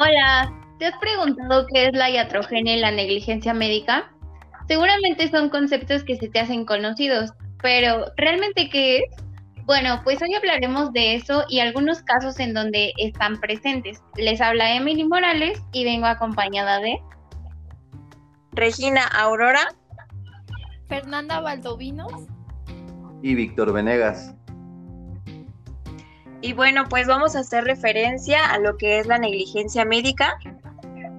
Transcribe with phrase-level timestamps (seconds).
[0.00, 4.12] Hola, ¿te has preguntado qué es la iatrogenia y la negligencia médica?
[4.68, 9.24] Seguramente son conceptos que se te hacen conocidos, pero ¿realmente qué es?
[9.64, 14.00] Bueno, pues hoy hablaremos de eso y algunos casos en donde están presentes.
[14.14, 17.00] Les habla Emily Morales y vengo acompañada de
[18.52, 19.66] Regina Aurora,
[20.86, 22.12] Fernanda Valdovinos
[23.20, 24.37] y Víctor Venegas.
[26.40, 30.38] Y bueno, pues vamos a hacer referencia a lo que es la negligencia médica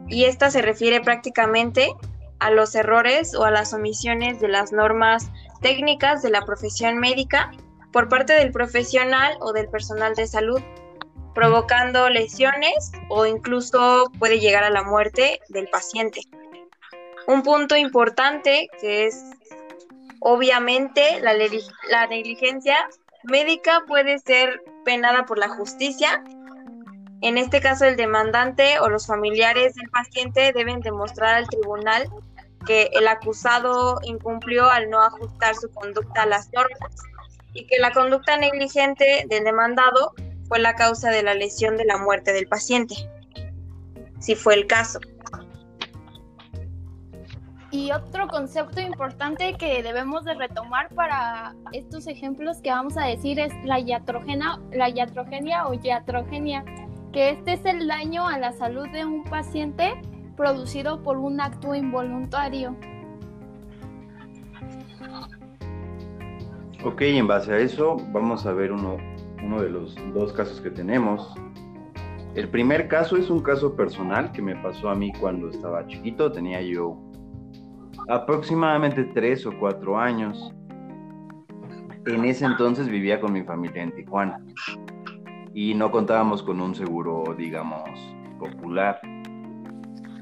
[0.07, 1.93] y esta se refiere prácticamente
[2.39, 5.29] a los errores o a las omisiones de las normas
[5.61, 7.51] técnicas de la profesión médica
[7.91, 10.61] por parte del profesional o del personal de salud,
[11.35, 16.21] provocando lesiones o incluso puede llegar a la muerte del paciente.
[17.27, 19.21] Un punto importante que es
[20.21, 21.33] obviamente la,
[21.89, 22.87] la negligencia
[23.23, 26.23] médica puede ser penada por la justicia.
[27.21, 32.09] En este caso, el demandante o los familiares del paciente deben demostrar al tribunal
[32.65, 36.95] que el acusado incumplió al no ajustar su conducta a las normas
[37.53, 40.15] y que la conducta negligente del demandado
[40.47, 42.95] fue la causa de la lesión de la muerte del paciente,
[44.19, 44.99] si fue el caso.
[47.71, 53.39] Y otro concepto importante que debemos de retomar para estos ejemplos que vamos a decir
[53.39, 56.65] es la iatrogenia, la iatrogenia o iatrogenia,
[57.13, 60.01] que este es el daño a la salud de un paciente
[60.35, 62.75] producido por un acto involuntario.
[66.83, 68.97] Ok, en base a eso vamos a ver uno,
[69.43, 71.35] uno de los dos casos que tenemos.
[72.33, 76.31] El primer caso es un caso personal que me pasó a mí cuando estaba chiquito,
[76.31, 76.97] tenía yo
[78.07, 80.53] aproximadamente tres o cuatro años.
[82.05, 84.39] En ese entonces vivía con mi familia en Tijuana
[85.53, 87.89] y no contábamos con un seguro, digamos,
[88.39, 88.99] popular.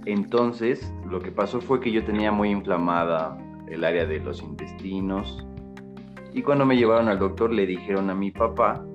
[0.05, 3.37] Entonces, lo que pasó fue que yo tenía muy inflamada
[3.69, 5.45] el área de los intestinos
[6.33, 8.85] y cuando me llevaron al doctor le dijeron a mi papá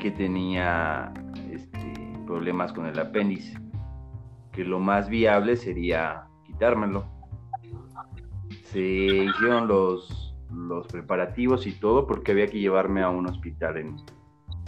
[0.00, 1.12] que tenía
[1.50, 1.92] este,
[2.26, 3.58] problemas con el apéndice,
[4.52, 7.17] que lo más viable sería quitármelo
[8.72, 13.96] se hicieron los, los preparativos y todo porque había que llevarme a un hospital en,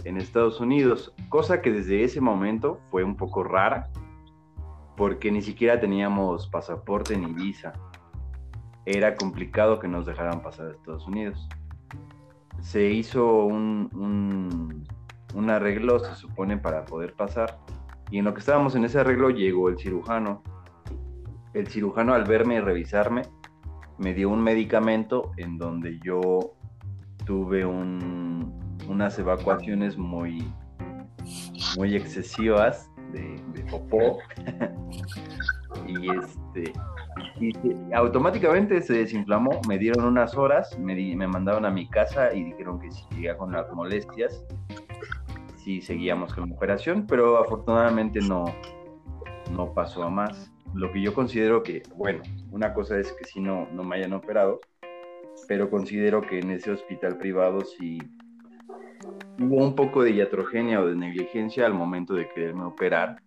[0.05, 3.89] en Estados Unidos, cosa que desde ese momento fue un poco rara
[4.97, 7.73] porque ni siquiera teníamos pasaporte ni visa.
[8.85, 11.47] Era complicado que nos dejaran pasar a Estados Unidos.
[12.59, 14.87] Se hizo un, un,
[15.35, 17.59] un arreglo, se supone, para poder pasar.
[18.09, 20.41] Y en lo que estábamos en ese arreglo llegó el cirujano.
[21.53, 23.23] El cirujano al verme y revisarme
[24.01, 26.55] me dio un medicamento en donde yo
[27.25, 30.51] tuve unas evacuaciones muy,
[31.77, 34.17] muy excesivas de, popó.
[35.87, 36.73] y este
[37.93, 42.79] automáticamente se desinflamó, me dieron unas horas, me, me mandaron a mi casa y dijeron
[42.79, 44.43] que si seguía con las molestias,
[45.57, 48.45] si seguíamos con la operación, pero afortunadamente no,
[49.51, 53.39] no pasó a más lo que yo considero que, bueno, una cosa es que si
[53.39, 54.61] no, no me hayan operado,
[55.47, 57.99] pero considero que en ese hospital privado sí
[59.39, 63.21] hubo un poco de iatrogenia o de negligencia al momento de quererme operar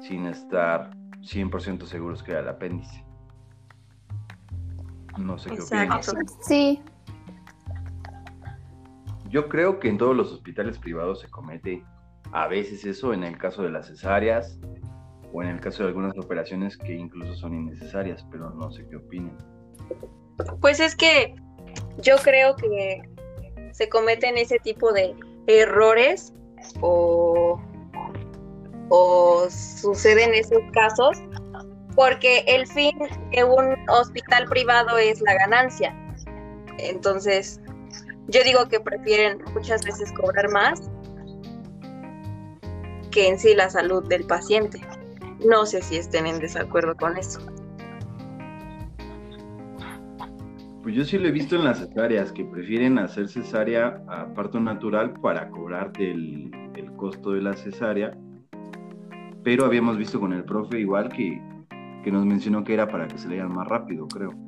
[0.00, 0.90] sin estar
[1.20, 3.04] 100% seguros que era el apéndice.
[5.18, 6.14] No sé qué opinas.
[6.42, 6.80] Sí.
[9.28, 11.82] Yo creo que en todos los hospitales privados se comete
[12.32, 14.58] a veces eso, en el caso de las cesáreas,
[15.32, 18.96] o en el caso de algunas operaciones que incluso son innecesarias, pero no sé qué
[18.96, 19.36] opinan.
[20.60, 21.34] Pues es que
[21.98, 23.02] yo creo que
[23.72, 25.14] se cometen ese tipo de
[25.46, 26.32] errores
[26.80, 27.60] o,
[28.88, 31.18] o suceden esos casos
[31.94, 32.96] porque el fin
[33.32, 35.94] de un hospital privado es la ganancia.
[36.78, 37.60] Entonces,
[38.28, 40.80] yo digo que prefieren muchas veces cobrar más
[43.10, 44.80] que en sí la salud del paciente.
[45.48, 47.40] No sé si estén en desacuerdo con eso.
[50.82, 54.60] Pues yo sí lo he visto en las cesáreas, que prefieren hacer cesárea a parto
[54.60, 56.50] natural para cobrarte el,
[56.96, 58.16] costo de la cesárea.
[59.44, 61.40] Pero habíamos visto con el profe igual que,
[62.02, 64.45] que nos mencionó que era para que se lean más rápido, creo.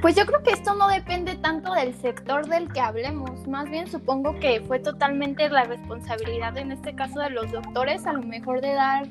[0.00, 3.88] Pues yo creo que esto no depende tanto del sector del que hablemos, más bien
[3.88, 8.60] supongo que fue totalmente la responsabilidad en este caso de los doctores, a lo mejor
[8.60, 9.06] de dar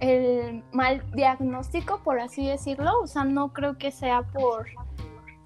[0.00, 4.66] el mal diagnóstico, por así decirlo, o sea, no creo que sea por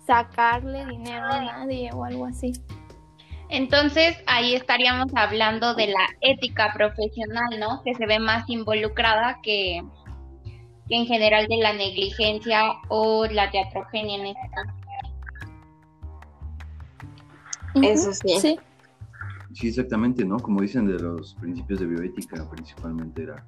[0.07, 2.53] sacarle dinero a nadie o algo así.
[3.51, 7.83] Entonces ahí estaríamos hablando de la ética profesional, ¿no?
[7.85, 9.83] Que se ve más involucrada que,
[10.93, 14.73] en general de la negligencia o la teatrogenia en este caso.
[17.83, 18.41] Eso sí.
[18.41, 18.59] sí.
[19.55, 20.39] Sí, exactamente, ¿no?
[20.39, 23.45] Como dicen de los principios de bioética, principalmente era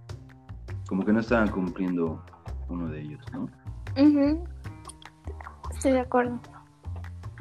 [0.86, 2.22] como que no estaban cumpliendo
[2.68, 3.48] uno de ellos, ¿no?
[5.70, 6.40] Estoy de acuerdo.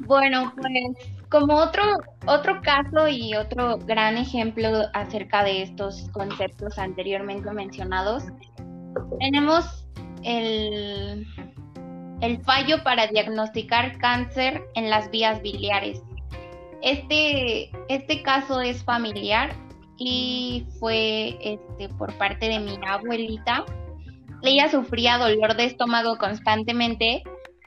[0.06, 0.72] Bueno, pues
[1.28, 1.82] como otro,
[2.26, 8.24] otro caso y otro gran ejemplo acerca de estos conceptos anteriormente mencionados,
[9.18, 9.83] tenemos
[10.24, 11.26] el,
[12.44, 16.02] fallo para diagnosticar cáncer en las vías biliares.
[16.82, 19.54] Este, este caso es familiar
[19.98, 23.64] y fue este, por parte de mi abuelita.
[24.42, 27.22] Ella sufría dolor de estómago constantemente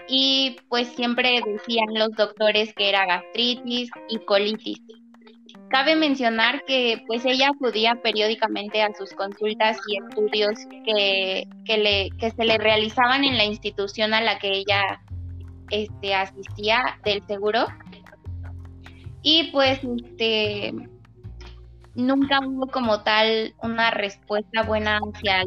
[0.07, 4.81] y pues siempre decían los doctores que era gastritis y colitis.
[5.69, 12.09] Cabe mencionar que pues ella acudía periódicamente a sus consultas y estudios que, que, le,
[12.17, 15.01] que se le realizaban en la institución a la que ella
[15.69, 17.67] este, asistía del seguro.
[19.21, 20.73] Y pues este
[21.95, 25.43] nunca hubo como tal una respuesta buena hacia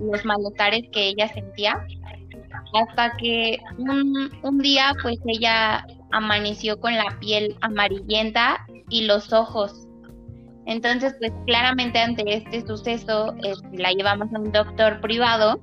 [0.00, 1.84] los malestares que ella sentía
[2.74, 9.86] hasta que un, un día pues ella amaneció con la piel amarillenta y los ojos
[10.66, 15.58] entonces, pues claramente ante este suceso este, la llevamos a un doctor privado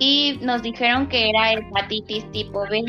[0.00, 2.82] y nos dijeron que era hepatitis tipo B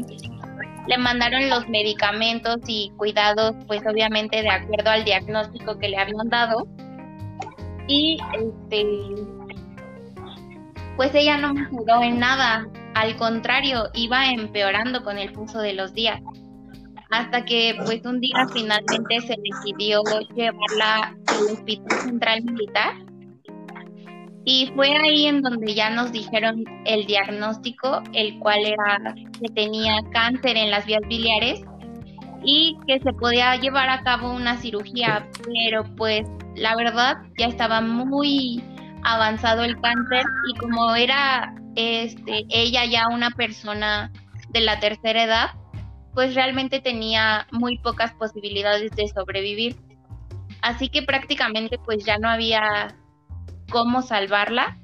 [0.88, 6.29] le mandaron los medicamentos y cuidados, pues obviamente de acuerdo al diagnóstico que le habían
[6.29, 6.67] dado.
[7.88, 8.85] Y este,
[10.97, 15.94] pues ella no mejoró en nada, al contrario, iba empeorando con el curso de los
[15.94, 16.19] días.
[17.13, 20.01] Hasta que pues un día finalmente se decidió
[20.36, 22.95] llevarla al Hospital Central Militar.
[24.45, 30.00] Y fue ahí en donde ya nos dijeron el diagnóstico, el cual era que tenía
[30.12, 31.62] cáncer en las vías biliares
[32.44, 37.80] y que se podía llevar a cabo una cirugía, pero pues la verdad ya estaba
[37.80, 38.63] muy
[39.04, 44.12] avanzado el cáncer y como era este ella ya una persona
[44.50, 45.50] de la tercera edad,
[46.13, 49.75] pues realmente tenía muy pocas posibilidades de sobrevivir.
[50.62, 52.95] Así que prácticamente pues ya no había
[53.69, 54.77] cómo salvarla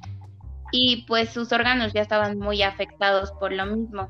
[0.71, 4.09] y pues sus órganos ya estaban muy afectados por lo mismo.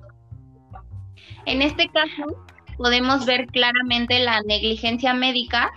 [1.46, 2.46] En este caso
[2.78, 5.72] podemos ver claramente la negligencia médica,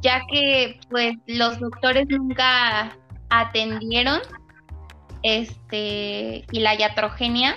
[0.00, 2.96] ya que pues los doctores nunca
[3.30, 4.20] atendieron
[5.22, 7.56] este y la iatrogenia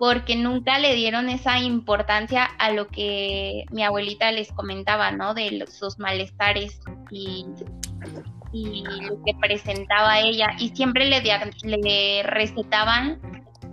[0.00, 5.34] porque nunca le dieron esa importancia a lo que mi abuelita les comentaba, ¿no?
[5.34, 6.80] De sus malestares
[7.10, 7.44] y
[8.50, 10.54] y lo que presentaba ella.
[10.58, 11.20] Y siempre le,
[11.82, 13.20] le recetaban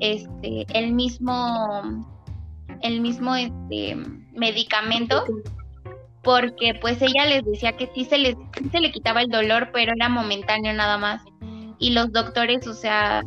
[0.02, 2.06] este el mismo
[2.82, 3.96] el mismo este
[4.34, 5.24] medicamento
[6.24, 8.36] porque pues ella les decía que sí se les
[8.70, 11.24] se le quitaba el dolor pero era momentáneo nada más.
[11.80, 13.24] Y los doctores o sea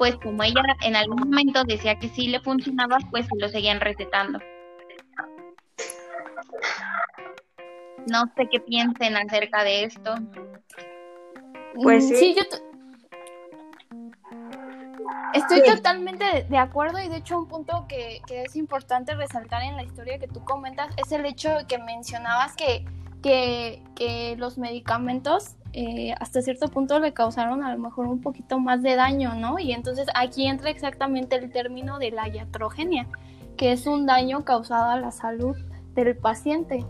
[0.00, 3.80] pues como ella en algún momento decía que sí le funcionaba pues se lo seguían
[3.80, 4.38] recetando.
[8.06, 10.14] No sé qué piensen acerca de esto.
[11.74, 12.42] Pues mm, sí, yo
[15.34, 19.82] estoy totalmente de acuerdo y de hecho un punto que, es importante resaltar en la
[19.82, 22.86] historia que tú comentas es el hecho que mencionabas que,
[23.22, 28.82] que, los medicamentos eh, hasta cierto punto le causaron a lo mejor un poquito más
[28.82, 29.58] de daño, ¿no?
[29.58, 33.06] Y entonces aquí entra exactamente el término de la iatrogenia,
[33.56, 35.56] que es un daño causado a la salud
[35.94, 36.84] del paciente.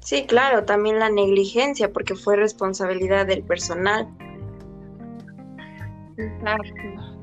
[0.00, 4.06] Sí, claro, también la negligencia, porque fue responsabilidad del personal.
[6.16, 7.16] Exacto.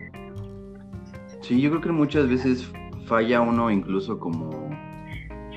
[1.41, 2.71] Sí, yo creo que muchas veces
[3.05, 4.69] falla uno incluso como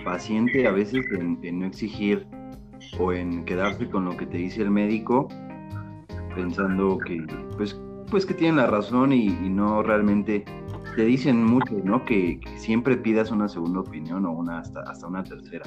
[0.04, 2.26] paciente a veces en, no exigir
[2.98, 5.28] o en quedarse con lo que te dice el médico
[6.34, 7.24] pensando que
[7.56, 7.80] pues
[8.10, 10.44] pues que tienen la razón y, no realmente
[10.94, 12.04] te dicen mucho, ¿no?
[12.04, 15.64] Que, siempre pidas una segunda opinión o una hasta, hasta una tercera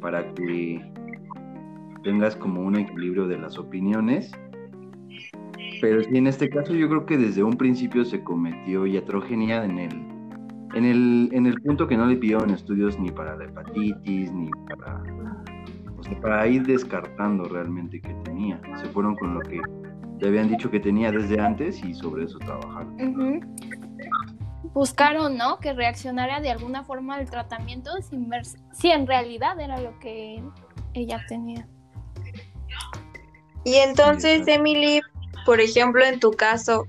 [0.00, 0.80] para que
[2.02, 4.30] tengas como un equilibrio de las opiniones.
[5.80, 9.78] Pero sí, en este caso yo creo que desde un principio se cometió iatrogenia en
[9.78, 10.08] el,
[10.74, 14.50] en el, en el punto que no le pidieron estudios ni para la hepatitis, ni
[14.68, 15.02] para,
[16.16, 18.60] para ir descartando realmente que tenía.
[18.76, 19.60] Se fueron con lo que
[20.18, 23.40] le habían dicho que tenía desde antes y sobre eso trabajaron.
[24.74, 25.58] buscaron, ¿no?
[25.58, 30.42] Que reaccionara de alguna forma al tratamiento sin ver si en realidad era lo que
[30.94, 31.66] ella tenía.
[33.64, 35.00] Y entonces, Emily,
[35.44, 36.86] por ejemplo, en tu caso,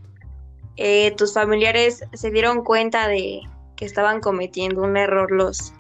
[0.78, 3.42] eh, tus familiares se dieron cuenta de
[3.76, 5.74] que estaban cometiendo un error los,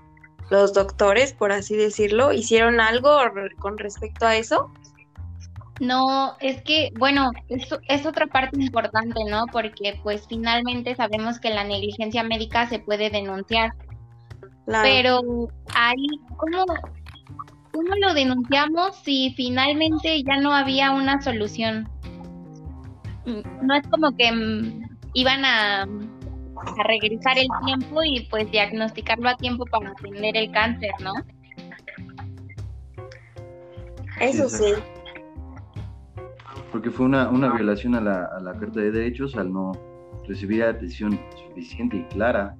[0.51, 2.33] los doctores, por así decirlo.
[2.33, 3.17] ¿Hicieron algo
[3.59, 4.69] con respecto a eso?
[5.79, 9.45] No, es que, bueno, eso es otra parte importante, ¿no?
[9.51, 13.73] Porque pues finalmente sabemos que la negligencia médica se puede denunciar.
[14.67, 15.21] Pero
[15.73, 16.65] ahí, ¿cómo,
[17.71, 21.89] ¿cómo lo denunciamos si finalmente ya no había una solución?
[23.25, 25.87] No es como que mm, iban a,
[26.77, 31.13] a regresar el tiempo y pues diagnosticarlo a tiempo para atender el cáncer, ¿no?
[34.19, 34.73] Eso sí
[36.71, 39.73] porque fue una, una violación a la, a la, Carta de Derechos al no
[40.27, 42.55] recibir atención suficiente y clara.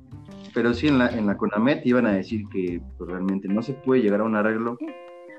[0.54, 3.74] Pero sí, en la, en la CONAMET iban a decir que pues, realmente no se
[3.74, 4.78] puede llegar a un arreglo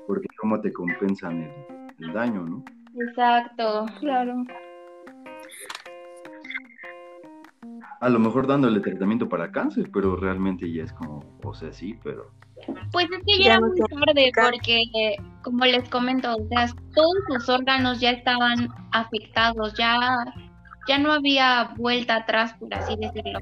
[0.07, 1.51] porque cómo te compensan el,
[1.99, 2.63] el daño, ¿no?
[3.07, 4.43] Exacto, claro.
[8.03, 11.97] A lo mejor dándole tratamiento para cáncer, pero realmente ya es como, o sea, sí,
[12.03, 12.31] pero
[12.91, 17.47] pues es que ya era muy tarde porque, como les comento, o sea, todos sus
[17.49, 19.97] órganos ya estaban afectados, ya,
[20.87, 23.39] ya no había vuelta atrás, por así decirlo.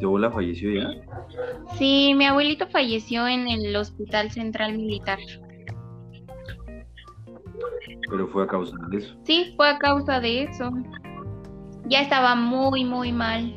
[0.00, 0.90] ¿Tu abuela falleció ya?
[1.76, 5.18] Sí, mi abuelito falleció en el Hospital Central Militar.
[8.10, 9.16] ¿Pero fue a causa de eso?
[9.22, 10.70] Sí, fue a causa de eso.
[11.86, 13.52] Ya estaba muy, muy mal.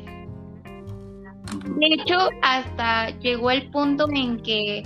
[1.78, 4.82] De hecho, hasta llegó el punto en que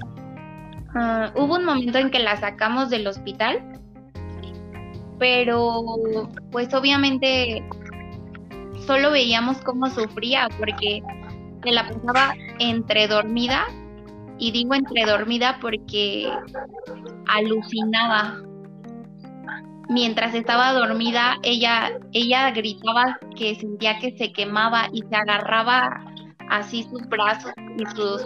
[0.94, 3.62] ah, hubo un momento en que la sacamos del hospital,
[5.18, 5.82] pero
[6.50, 7.62] pues obviamente
[8.87, 11.02] solo veíamos cómo sufría porque
[11.62, 13.66] se la pasaba entre dormida
[14.38, 16.30] y digo entre dormida porque
[17.28, 18.40] alucinaba.
[19.90, 26.04] Mientras estaba dormida, ella ella gritaba que sentía que se quemaba y se agarraba
[26.49, 28.23] así sus brazos y sus,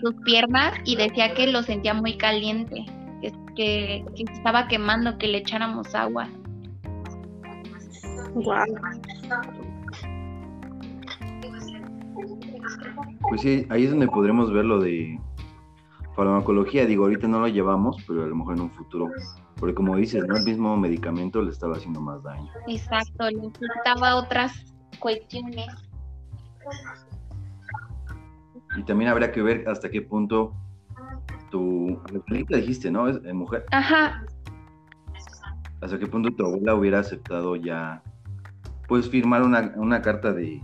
[0.00, 2.84] sus piernas y decía que lo sentía muy caliente,
[3.20, 3.32] que,
[4.16, 6.28] que, estaba quemando, que le echáramos agua.
[13.28, 15.16] Pues sí, ahí es donde podremos ver lo de
[16.16, 16.86] farmacología.
[16.86, 19.08] Digo, ahorita no lo llevamos, pero a lo mejor en un futuro.
[19.62, 20.36] Porque como dices, ¿no?
[20.36, 22.50] el mismo medicamento le estaba haciendo más daño.
[22.66, 25.68] Exacto, necesitaba otras cuestiones.
[28.76, 30.52] Y también habría que ver hasta qué punto
[31.52, 33.06] tu abuelita dijiste, ¿no?
[33.06, 33.64] Es mujer.
[33.70, 34.26] Ajá.
[35.80, 38.02] Hasta qué punto tu abuela hubiera aceptado ya,
[38.88, 40.60] pues firmar una, una carta de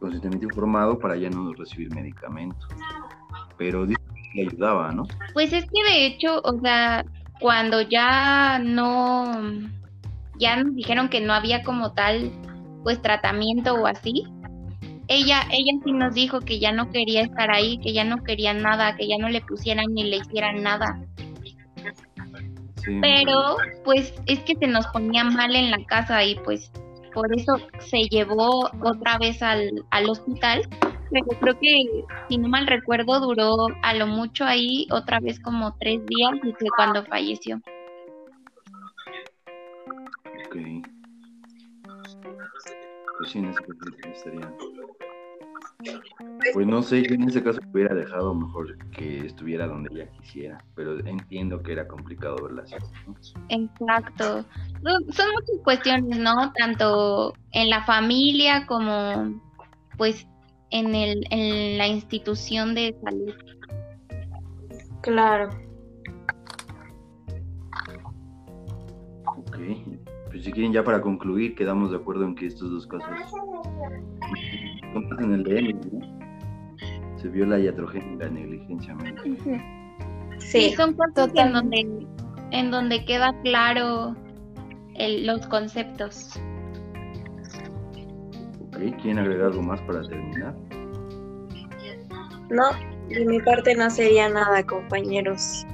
[0.00, 2.66] consentimiento informado para ya no recibir medicamentos.
[3.58, 4.00] Pero dice
[4.32, 5.02] que le ayudaba, ¿no?
[5.34, 7.04] Pues es que de hecho, o sea,
[7.42, 9.24] cuando ya no,
[10.38, 12.30] ya nos dijeron que no había como tal,
[12.84, 14.24] pues tratamiento o así,
[15.08, 18.54] ella, ella sí nos dijo que ya no quería estar ahí, que ya no quería
[18.54, 21.00] nada, que ya no le pusieran ni le hicieran nada.
[23.00, 26.70] Pero pues es que se nos ponía mal en la casa y pues
[27.14, 30.62] por eso se llevó otra vez al, al hospital.
[31.12, 35.76] Pero creo que, si no mal recuerdo, duró a lo mucho ahí otra vez como
[35.78, 37.60] tres días y fue cuando falleció.
[40.46, 40.56] Ok.
[43.18, 44.52] Pues sí, en ese caso estaría
[46.52, 50.58] pues no sé, yo en ese caso hubiera dejado mejor que estuviera donde ella quisiera,
[50.74, 52.74] pero entiendo que era complicado verla así.
[53.48, 54.44] Exacto.
[54.82, 56.52] Son muchas cuestiones, ¿no?
[56.52, 59.40] Tanto en la familia como
[59.96, 60.26] pues
[60.72, 63.34] en, el, en la institución de salud.
[65.02, 65.50] Claro.
[69.26, 69.58] Ok,
[70.30, 73.06] pues si quieren ya para concluir, quedamos de acuerdo en que estos dos casos
[75.20, 75.80] en el DM,
[77.16, 78.96] Se vio la iatrogenia y la negligencia
[80.38, 82.06] Sí, son cosas en donde,
[82.50, 84.16] en donde queda claro
[84.94, 86.40] el, los conceptos.
[88.82, 90.54] Ok, ¿quieren agregar algo más para terminar?
[92.50, 92.70] No,
[93.08, 95.66] de mi parte no sería nada, compañeros.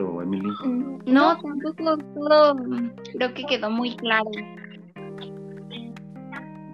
[0.00, 0.50] o Emily?
[0.64, 2.56] Mm, no, tampoco todo
[3.12, 4.28] creo que quedó muy claro.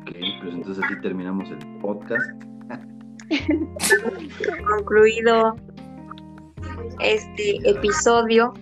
[0.01, 0.11] Ok,
[0.41, 2.25] pues entonces así terminamos el podcast.
[4.69, 5.55] Concluido
[7.01, 8.55] este episodio